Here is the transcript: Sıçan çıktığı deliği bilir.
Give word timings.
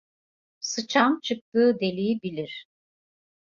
Sıçan 0.59 1.19
çıktığı 1.23 1.79
deliği 1.79 2.21
bilir. 2.21 2.65